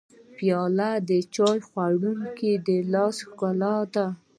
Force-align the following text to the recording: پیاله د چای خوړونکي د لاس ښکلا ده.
پیاله 0.37 0.89
د 1.09 1.11
چای 1.35 1.57
خوړونکي 1.67 2.51
د 2.67 2.69
لاس 2.93 3.15
ښکلا 3.27 3.75
ده. 3.93 4.05